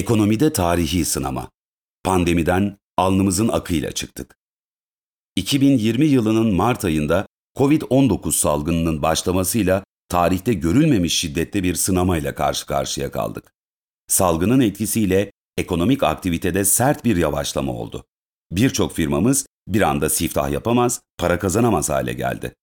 [0.00, 1.50] Ekonomide tarihi sınama.
[2.04, 4.36] Pandemiden alnımızın akıyla çıktık.
[5.36, 7.26] 2020 yılının Mart ayında
[7.56, 13.52] COVID-19 salgınının başlamasıyla tarihte görülmemiş şiddette bir sınamayla karşı karşıya kaldık.
[14.08, 18.04] Salgının etkisiyle ekonomik aktivitede sert bir yavaşlama oldu.
[18.50, 22.54] Birçok firmamız bir anda siftah yapamaz, para kazanamaz hale geldi.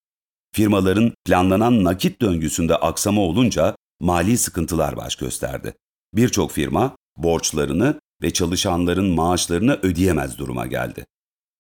[0.54, 5.74] Firmaların planlanan nakit döngüsünde aksama olunca mali sıkıntılar baş gösterdi.
[6.14, 11.06] Birçok firma borçlarını ve çalışanların maaşlarını ödeyemez duruma geldi.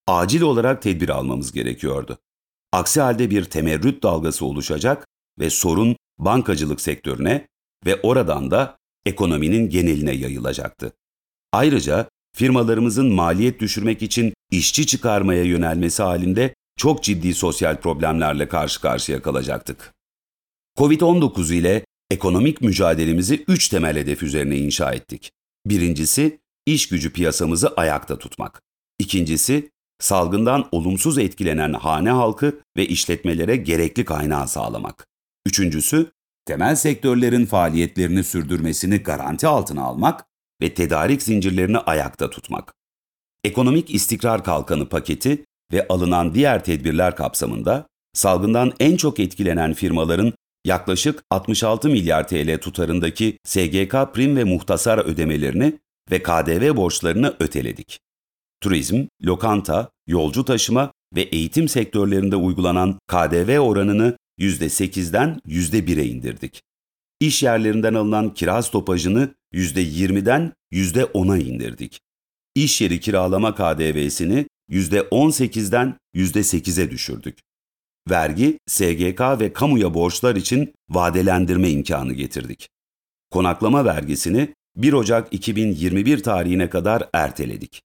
[0.07, 2.17] Acil olarak tedbir almamız gerekiyordu.
[2.71, 5.07] Aksi halde bir temerrüt dalgası oluşacak
[5.39, 7.47] ve sorun bankacılık sektörüne
[7.85, 10.93] ve oradan da ekonominin geneline yayılacaktı.
[11.51, 19.21] Ayrıca firmalarımızın maliyet düşürmek için işçi çıkarmaya yönelmesi halinde çok ciddi sosyal problemlerle karşı karşıya
[19.21, 19.93] kalacaktık.
[20.77, 25.31] Covid-19 ile ekonomik mücadelemizi üç temel hedef üzerine inşa ettik.
[25.69, 28.61] Birincisi, iş gücü piyasamızı ayakta tutmak.
[28.99, 35.07] İkincisi, salgından olumsuz etkilenen hane halkı ve işletmelere gerekli kaynağı sağlamak.
[35.45, 36.11] Üçüncüsü,
[36.45, 40.25] temel sektörlerin faaliyetlerini sürdürmesini garanti altına almak
[40.61, 42.73] ve tedarik zincirlerini ayakta tutmak.
[43.43, 50.33] Ekonomik istikrar kalkanı paketi ve alınan diğer tedbirler kapsamında salgından en çok etkilenen firmaların
[50.67, 55.79] yaklaşık 66 milyar TL tutarındaki SGK prim ve muhtasar ödemelerini
[56.11, 57.99] ve KDV borçlarını öteledik.
[58.61, 66.61] Turizm, lokanta, yolcu taşıma ve eğitim sektörlerinde uygulanan KDV oranını %8'den %1'e indirdik.
[67.19, 71.99] İş yerlerinden alınan kira stopajını %20'den %10'a indirdik.
[72.55, 77.46] İş yeri kiralama KDV'sini %18'den %8'e düşürdük.
[78.09, 82.69] Vergi, SGK ve kamuya borçlar için vadelendirme imkanı getirdik.
[83.31, 87.81] Konaklama vergisini 1 Ocak 2021 tarihine kadar erteledik.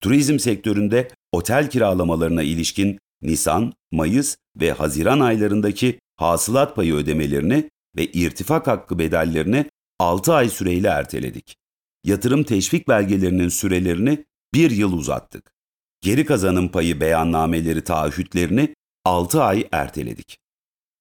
[0.00, 8.66] Turizm sektöründe otel kiralamalarına ilişkin Nisan, Mayıs ve Haziran aylarındaki hasılat payı ödemelerini ve irtifak
[8.66, 9.66] hakkı bedellerini
[9.98, 11.56] 6 ay süreyle erteledik.
[12.04, 15.52] Yatırım teşvik belgelerinin sürelerini 1 yıl uzattık.
[16.00, 18.74] Geri kazanım payı beyannameleri taahhütlerini
[19.04, 20.38] 6 ay erteledik.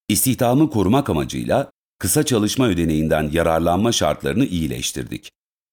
[0.07, 5.31] İstihdamı korumak amacıyla kısa çalışma ödeneğinden yararlanma şartlarını iyileştirdik.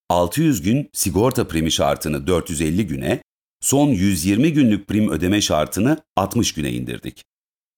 [0.08, 3.22] 600 gün sigorta primi şartını 450 güne,
[3.60, 7.24] son 120 günlük prim ödeme şartını 60 güne indirdik.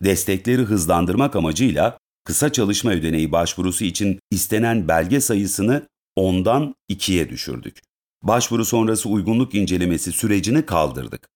[0.05, 5.89] Destekleri hızlandırmak amacıyla kısa çalışma ödeneği başvurusu için istenen belge sayısını
[6.19, 7.81] 10'dan 2'ye düşürdük.
[8.23, 11.29] Başvuru sonrası uygunluk incelemesi sürecini kaldırdık.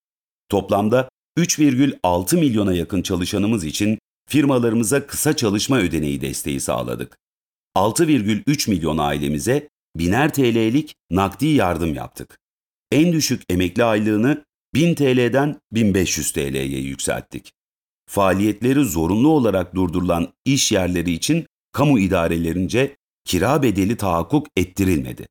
[0.48, 3.98] Toplamda 3,6 milyona yakın çalışanımız için
[4.28, 7.18] firmalarımıza kısa çalışma ödeneği desteği sağladık.
[7.76, 12.38] 6,3 milyon ailemize biner TL'lik nakdi yardım yaptık.
[12.90, 14.44] En düşük emekli aylığını
[14.74, 17.52] 1000 TL'den 1500 TL'ye yükselttik.
[18.08, 25.26] Faaliyetleri zorunlu olarak durdurulan iş yerleri için kamu idarelerince kira bedeli tahakkuk ettirilmedi.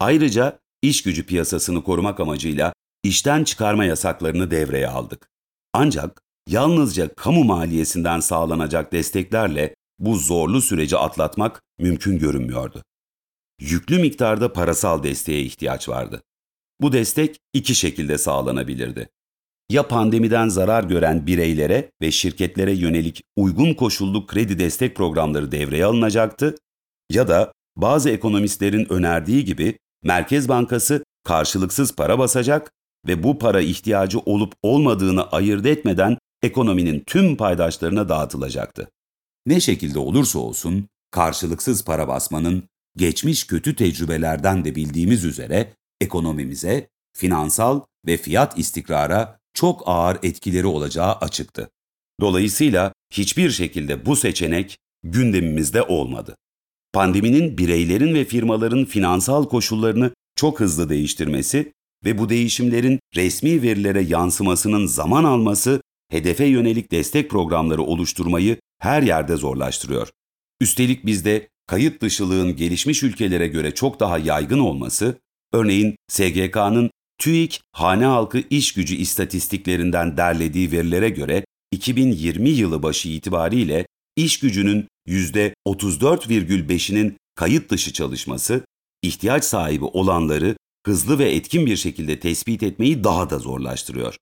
[0.00, 2.72] Ayrıca iş gücü piyasasını korumak amacıyla
[3.08, 5.28] işten çıkarma yasaklarını devreye aldık.
[5.72, 12.82] Ancak yalnızca kamu maliyesinden sağlanacak desteklerle bu zorlu süreci atlatmak mümkün görünmüyordu.
[13.60, 16.22] Yüklü miktarda parasal desteğe ihtiyaç vardı.
[16.80, 19.08] Bu destek iki şekilde sağlanabilirdi.
[19.70, 26.54] Ya pandemiden zarar gören bireylere ve şirketlere yönelik uygun koşullu kredi destek programları devreye alınacaktı
[27.10, 32.72] ya da bazı ekonomistlerin önerdiği gibi Merkez Bankası karşılıksız para basacak
[33.06, 38.90] ve bu para ihtiyacı olup olmadığını ayırt etmeden ekonominin tüm paydaşlarına dağıtılacaktı.
[39.46, 42.62] Ne şekilde olursa olsun karşılıksız para basmanın
[42.96, 51.12] geçmiş kötü tecrübelerden de bildiğimiz üzere ekonomimize, finansal ve fiyat istikrara çok ağır etkileri olacağı
[51.12, 51.70] açıktı.
[52.20, 56.36] Dolayısıyla hiçbir şekilde bu seçenek gündemimizde olmadı.
[56.92, 61.72] Pandeminin bireylerin ve firmaların finansal koşullarını çok hızlı değiştirmesi
[62.04, 65.80] ve bu değişimlerin resmi verilere yansımasının zaman alması,
[66.10, 70.08] hedefe yönelik destek programları oluşturmayı her yerde zorlaştırıyor.
[70.60, 75.18] Üstelik bizde kayıt dışılığın gelişmiş ülkelere göre çok daha yaygın olması,
[75.52, 83.86] örneğin SGK'nın TÜİK hane halkı iş gücü istatistiklerinden derlediği verilere göre 2020 yılı başı itibariyle
[84.16, 88.64] iş gücünün %34,5'inin kayıt dışı çalışması,
[89.02, 90.56] ihtiyaç sahibi olanları
[90.88, 94.16] hızlı ve etkin bir şekilde tespit etmeyi daha da zorlaştırıyor.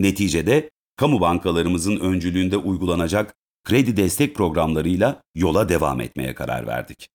[0.00, 3.34] Neticede kamu bankalarımızın öncülüğünde uygulanacak
[3.64, 7.08] kredi destek programlarıyla yola devam etmeye karar verdik.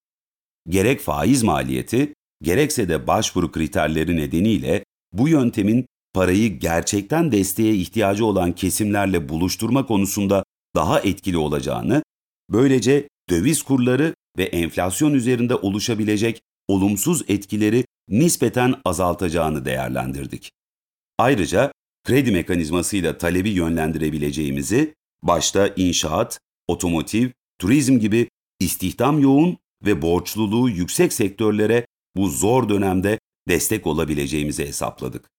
[0.68, 8.52] Gerek faiz maliyeti, gerekse de başvuru kriterleri nedeniyle bu yöntemin parayı gerçekten desteğe ihtiyacı olan
[8.52, 10.44] kesimlerle buluşturma konusunda
[10.76, 12.04] daha etkili olacağını,
[12.50, 20.52] böylece döviz kurları ve enflasyon üzerinde oluşabilecek olumsuz etkileri nispeten azaltacağını değerlendirdik.
[21.18, 21.72] Ayrıca
[22.04, 27.30] kredi mekanizmasıyla talebi yönlendirebileceğimizi, başta inşaat, otomotiv,
[27.60, 28.30] turizm gibi
[28.60, 31.86] istihdam yoğun ve borçluluğu yüksek sektörlere
[32.16, 35.30] bu zor dönemde destek olabileceğimizi hesapladık.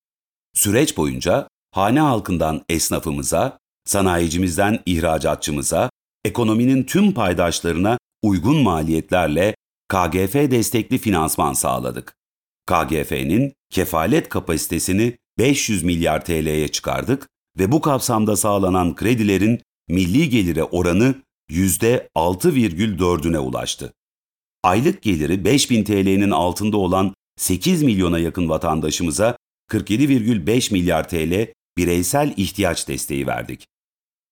[0.54, 5.90] Süreç boyunca hane halkından esnafımıza, sanayicimizden ihracatçımıza,
[6.24, 9.54] ekonominin tüm paydaşlarına uygun maliyetlerle
[9.88, 12.19] KGF destekli finansman sağladık.
[12.70, 17.28] KGF'nin kefalet kapasitesini 500 milyar TL'ye çıkardık
[17.58, 21.14] ve bu kapsamda sağlanan kredilerin milli gelire oranı
[21.50, 23.92] %6,4'üne ulaştı.
[24.62, 29.36] Aylık geliri 5000 TL'nin altında olan 8 milyona yakın vatandaşımıza
[29.70, 33.66] 47,5 milyar TL bireysel ihtiyaç desteği verdik.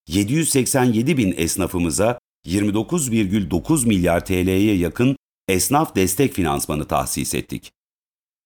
[0.09, 5.17] 787 bin esnafımıza 29,9 milyar TL'ye yakın
[5.49, 7.73] esnaf destek finansmanı tahsis ettik.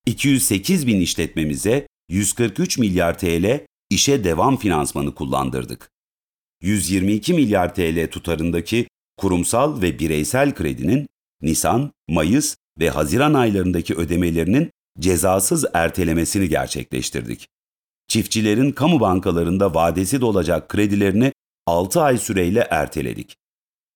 [0.05, 5.89] 208 bin işletmemize 143 milyar TL işe devam finansmanı kullandırdık.
[6.61, 11.07] 122 milyar TL tutarındaki kurumsal ve bireysel kredinin
[11.41, 17.47] Nisan, Mayıs ve Haziran aylarındaki ödemelerinin cezasız ertelemesini gerçekleştirdik.
[18.07, 21.33] Çiftçilerin kamu bankalarında vadesi dolacak kredilerini
[21.65, 23.35] 6 ay süreyle erteledik.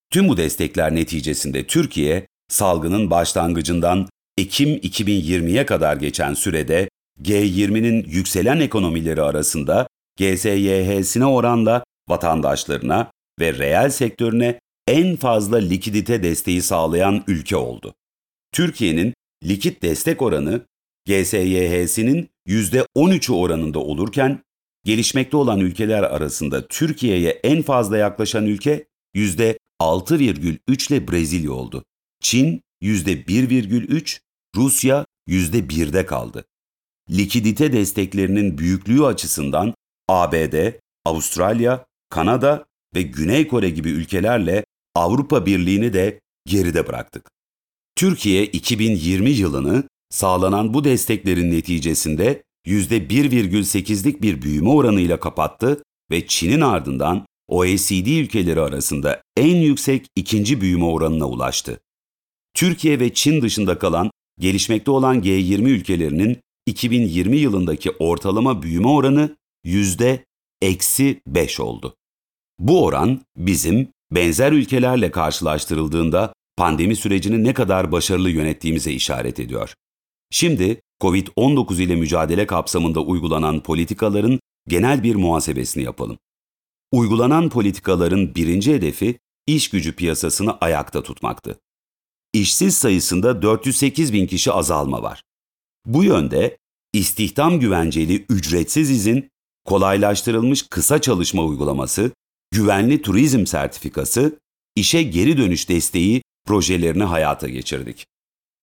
[0.10, 4.08] Tüm bu destekler neticesinde Türkiye, salgının başlangıcından
[4.38, 6.90] Ekim 2020'ye kadar geçen sürede
[7.22, 9.88] G20'nin yükselen ekonomileri arasında
[10.20, 17.94] GSYH'sine oranla vatandaşlarına ve reel sektörüne en fazla likidite desteği sağlayan ülke oldu.
[18.52, 19.14] Türkiye'nin
[19.44, 20.62] likit destek oranı
[21.08, 24.40] GSYH'sinin %13'ü oranında olurken,
[24.86, 28.86] gelişmekte olan ülkeler arasında Türkiye'ye en fazla yaklaşan ülke
[29.16, 31.84] %6,3 ile Brezilya oldu.
[32.22, 34.20] Çin %1,3,
[34.58, 36.46] Rusya %1'de kaldı.
[37.10, 39.74] Likidite desteklerinin büyüklüğü açısından
[40.08, 40.72] ABD,
[41.06, 42.66] Avustralya, Kanada
[42.96, 44.66] ve Güney Kore gibi ülkelerle
[44.96, 47.30] Avrupa Birliği'ni de geride bıraktık.
[47.96, 57.26] Türkiye 2020 yılını sağlanan bu desteklerin neticesinde %1,8'lik bir büyüme oranıyla kapattı ve Çin'in ardından
[57.48, 61.80] OECD ülkeleri arasında en yüksek ikinci büyüme oranına ulaştı.
[62.54, 70.26] Türkiye ve Çin dışında kalan gelişmekte olan G20 ülkelerinin 2020 yılındaki ortalama büyüme oranı yüzde
[70.62, 71.96] eksi 5 oldu.
[72.60, 79.74] Bu oran bizim benzer ülkelerle karşılaştırıldığında pandemi sürecini ne kadar başarılı yönettiğimize işaret ediyor.
[80.32, 86.18] Şimdi COVID-19 ile mücadele kapsamında uygulanan politikaların genel bir muhasebesini yapalım.
[86.92, 91.60] Uygulanan politikaların birinci hedefi iş gücü piyasasını ayakta tutmaktı.
[92.38, 95.24] İşsiz sayısında 408 bin kişi azalma var.
[95.86, 96.58] Bu yönde
[96.94, 99.30] istihdam güvenceli ücretsiz izin,
[99.66, 102.12] kolaylaştırılmış kısa çalışma uygulaması,
[102.52, 104.40] güvenli turizm sertifikası,
[104.76, 108.06] işe geri dönüş desteği projelerini hayata geçirdik.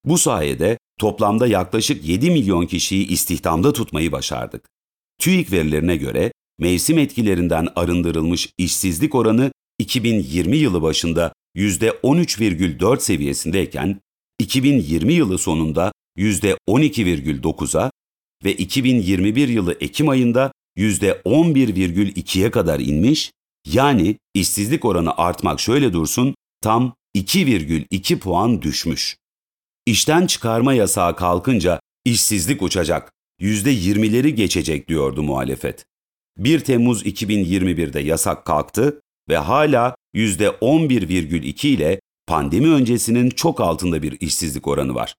[0.05, 4.65] Bu sayede toplamda yaklaşık 7 milyon kişiyi istihdamda tutmayı başardık.
[5.19, 14.01] TÜİK verilerine göre mevsim etkilerinden arındırılmış işsizlik oranı 2020 yılı başında %13,4 seviyesindeyken
[14.39, 17.91] 2020 yılı sonunda %12,9'a
[18.44, 23.32] ve 2021 yılı Ekim ayında %11,2'ye kadar inmiş,
[23.67, 29.17] yani işsizlik oranı artmak şöyle dursun, tam 2,2 puan düşmüş.
[29.87, 35.84] İşten çıkarma yasağı kalkınca işsizlik uçacak, %20'leri geçecek diyordu muhalefet.
[36.39, 44.69] 1 Temmuz 2021'de yasak kalktı ve hala %11,2 ile pandemi öncesinin çok altında bir işsizlik
[44.69, 45.15] oranı var.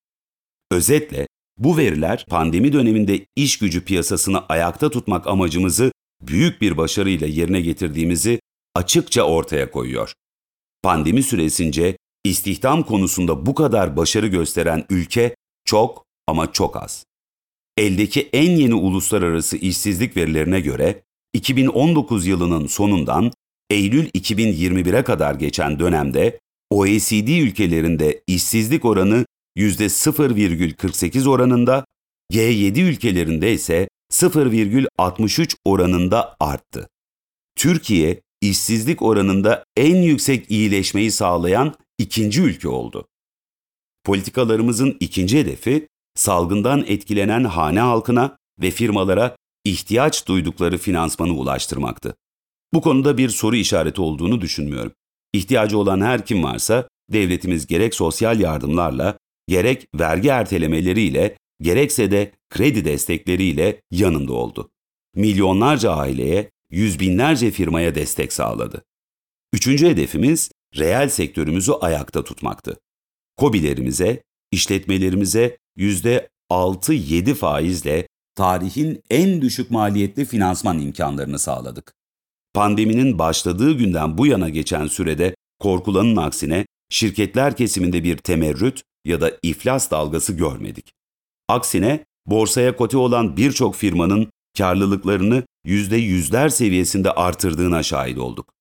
[0.71, 7.61] Özetle bu veriler pandemi döneminde iş gücü piyasasını ayakta tutmak amacımızı büyük bir başarıyla yerine
[7.61, 8.39] getirdiğimizi
[8.75, 10.13] açıkça ortaya koyuyor.
[10.83, 15.35] Pandemi süresince istihdam konusunda bu kadar başarı gösteren ülke
[15.65, 17.05] çok ama çok az.
[17.77, 23.31] Eldeki en yeni uluslararası işsizlik verilerine göre 2019 yılının sonundan
[23.69, 29.25] Eylül 2021'e kadar geçen dönemde OECD ülkelerinde işsizlik oranı
[29.57, 31.85] %0,48 oranında,
[32.33, 36.89] G7 ülkelerinde ise 0,63 oranında arttı.
[37.55, 43.07] Türkiye, işsizlik oranında en yüksek iyileşmeyi sağlayan ikinci ülke oldu.
[44.03, 52.15] Politikalarımızın ikinci hedefi, salgından etkilenen hane halkına ve firmalara ihtiyaç duydukları finansmanı ulaştırmaktı.
[52.75, 54.91] Bu konuda bir soru işareti olduğunu düşünmüyorum.
[55.33, 59.17] İhtiyacı olan her kim varsa devletimiz gerek sosyal yardımlarla,
[59.47, 64.69] gerek vergi ertelemeleriyle, gerekse de kredi destekleriyle yanında oldu.
[65.15, 68.85] Milyonlarca aileye, yüz binlerce firmaya destek sağladı.
[69.53, 72.77] Üçüncü hedefimiz reel sektörümüzü ayakta tutmaktı.
[73.37, 81.94] Kobilerimize, işletmelerimize %6-7 faizle tarihin en düşük maliyetli finansman imkanlarını sağladık.
[82.55, 89.31] Pandeminin başladığı günden bu yana geçen sürede korkulanın aksine şirketler kesiminde bir temerrüt ya da
[89.43, 90.91] iflas dalgası görmedik.
[91.49, 98.53] Aksine borsaya kote olan birçok firmanın karlılıklarını yüzde yüzler seviyesinde artırdığına şahit olduk.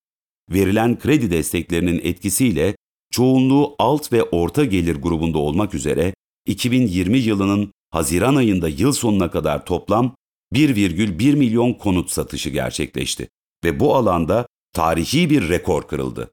[0.50, 2.76] Verilen kredi desteklerinin etkisiyle
[3.10, 6.14] çoğunluğu alt ve orta gelir grubunda olmak üzere
[6.46, 10.14] 2020 yılının Haziran ayında yıl sonuna kadar toplam
[10.54, 13.28] 1,1 milyon konut satışı gerçekleşti
[13.64, 16.30] ve bu alanda tarihi bir rekor kırıldı.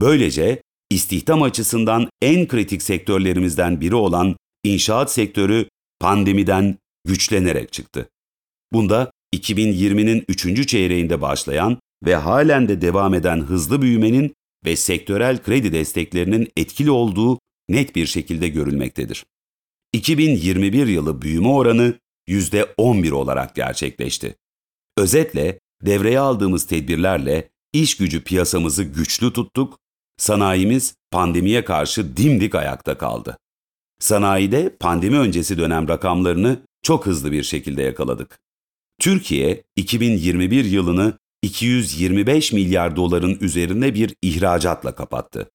[0.00, 5.68] Böylece istihdam açısından en kritik sektörlerimizden biri olan inşaat sektörü
[6.00, 8.08] pandemiden güçlenerek çıktı.
[8.72, 10.68] Bunda 2020'nin 3.
[10.68, 17.38] çeyreğinde başlayan ve halen de devam eden hızlı büyümenin ve sektörel kredi desteklerinin etkili olduğu
[17.68, 19.24] net bir şekilde görülmektedir.
[19.92, 21.94] 2021 yılı büyüme oranı
[22.28, 24.36] %11 olarak gerçekleşti.
[24.98, 29.78] Özetle devreye aldığımız tedbirlerle iş gücü piyasamızı güçlü tuttuk,
[30.16, 33.38] sanayimiz pandemiye karşı dimdik ayakta kaldı.
[34.00, 38.38] Sanayide pandemi öncesi dönem rakamlarını çok hızlı bir şekilde yakaladık.
[39.00, 45.50] Türkiye 2021 yılını 225 milyar doların üzerinde bir ihracatla kapattı.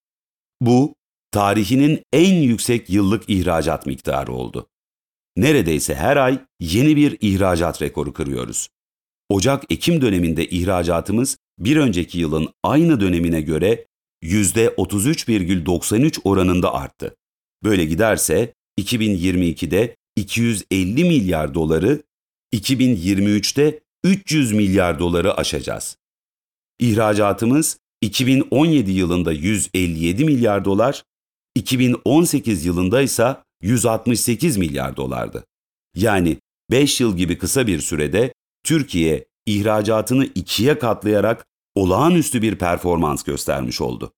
[0.60, 0.94] Bu
[1.30, 4.66] tarihinin en yüksek yıllık ihracat miktarı oldu.
[5.36, 8.68] Neredeyse her ay yeni bir ihracat rekoru kırıyoruz.
[9.30, 13.86] Ocak-Ekim döneminde ihracatımız bir önceki yılın aynı dönemine göre
[14.22, 17.14] %33,93 oranında arttı.
[17.64, 22.02] Böyle giderse 2022'de 250 milyar doları,
[22.54, 25.96] 2023'te 300 milyar doları aşacağız.
[26.78, 31.04] İhracatımız 2017 yılında 157 milyar dolar,
[31.54, 35.44] 2018 yılında ise 168 milyar dolardı.
[35.94, 36.36] Yani
[36.70, 38.32] 5 yıl gibi kısa bir sürede
[38.64, 44.12] Türkiye ihracatını ikiye katlayarak olağanüstü bir performans göstermiş oldu.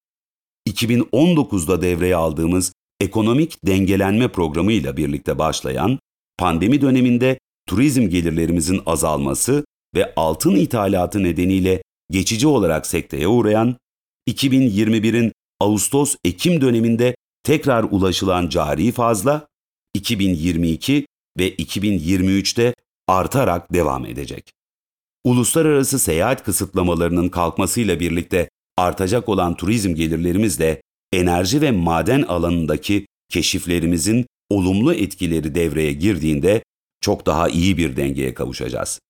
[0.69, 5.99] 2019'da devreye aldığımız ekonomik dengelenme programı ile birlikte başlayan
[6.39, 13.77] pandemi döneminde turizm gelirlerimizin azalması ve altın ithalatı nedeniyle geçici olarak sekteye uğrayan,
[14.29, 19.47] 2021'in Ağustos-Ekim döneminde tekrar ulaşılan cari fazla
[19.95, 21.07] 2022
[21.39, 22.75] ve 2023'te
[23.13, 24.53] artarak devam edecek.
[25.25, 34.95] Uluslararası seyahat kısıtlamalarının kalkmasıyla birlikte artacak olan turizm gelirlerimizle enerji ve maden alanındaki keşiflerimizin olumlu
[34.95, 36.63] etkileri devreye girdiğinde
[37.01, 39.01] çok daha iyi bir dengeye kavuşacağız.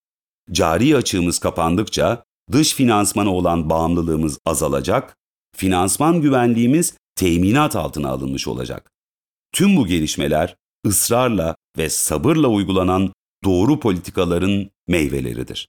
[0.53, 5.17] Cari açığımız kapandıkça dış finansmana olan bağımlılığımız azalacak,
[5.57, 8.91] finansman güvenliğimiz teminat altına alınmış olacak.
[9.53, 10.57] Tüm bu gelişmeler
[10.87, 13.13] ısrarla ve sabırla uygulanan
[13.45, 15.69] doğru politikaların meyveleridir.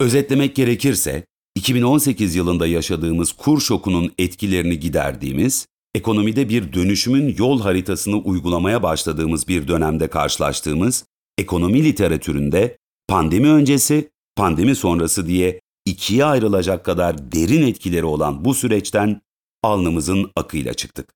[0.00, 8.82] Özetlemek gerekirse, 2018 yılında yaşadığımız kur şokunun etkilerini giderdiğimiz, ekonomide bir dönüşümün yol haritasını uygulamaya
[8.82, 11.04] başladığımız bir dönemde karşılaştığımız
[11.38, 12.78] ekonomi literatüründe
[13.08, 19.20] pandemi öncesi, pandemi sonrası diye ikiye ayrılacak kadar derin etkileri olan bu süreçten
[19.62, 21.14] alnımızın akıyla çıktık.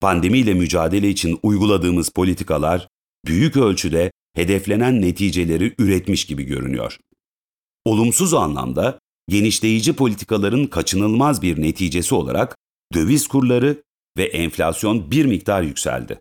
[0.00, 2.88] Pandemiyle mücadele için uyguladığımız politikalar
[3.26, 6.98] büyük ölçüde hedeflenen neticeleri üretmiş gibi görünüyor.
[7.84, 12.56] Olumsuz anlamda genişleyici politikaların kaçınılmaz bir neticesi olarak
[12.94, 13.82] döviz kurları
[14.18, 16.20] ve enflasyon bir miktar yükseldi.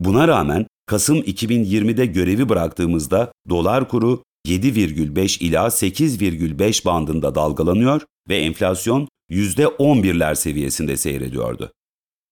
[0.00, 9.08] Buna rağmen Kasım 2020'de görevi bıraktığımızda dolar kuru 7,5 ila 8,5 bandında dalgalanıyor ve enflasyon
[9.30, 11.72] %11'ler seviyesinde seyrediyordu.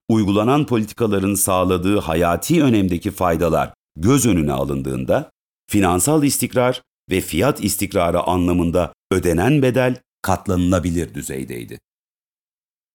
[0.09, 5.31] Uygulanan politikaların sağladığı hayati önemdeki faydalar göz önüne alındığında
[5.71, 11.79] finansal istikrar ve fiyat istikrarı anlamında ödenen bedel katlanılabilir düzeydeydi.